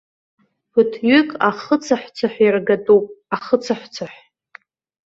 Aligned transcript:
Ԥыҭҩык 0.71 1.29
ахы 1.49 1.75
цаҳә-цаҳә 1.83 2.39
иаргатәуп, 2.41 3.05
ахы 3.35 3.57
цаҳә-цаҳә! 3.63 4.19